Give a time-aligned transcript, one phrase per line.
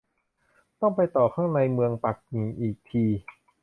[0.81, 3.05] ต้องไปต่อข้างในเมืองปักกิ่งอีกที